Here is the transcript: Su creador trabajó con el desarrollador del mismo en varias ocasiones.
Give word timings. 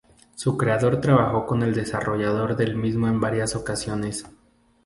Su 0.33 0.57
creador 0.57 0.99
trabajó 0.99 1.45
con 1.45 1.61
el 1.61 1.75
desarrollador 1.75 2.55
del 2.55 2.75
mismo 2.75 3.07
en 3.07 3.21
varias 3.21 3.55
ocasiones. 3.55 4.25